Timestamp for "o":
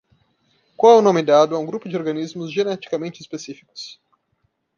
0.99-1.01